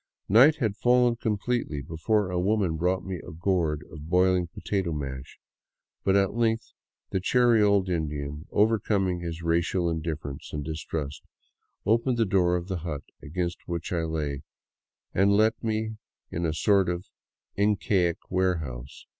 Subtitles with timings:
[0.27, 5.37] Night had fallen completely before a woman brought me a gourd of boiling potato mush,
[6.03, 6.73] but at length
[7.11, 11.21] the chary old Indian, overcoming his racial indifference and distrust,
[11.85, 14.41] opened the door of the hut against which I lay
[15.13, 15.97] and let me
[16.31, 17.05] into a sort of
[17.55, 19.05] Incaic warehouse.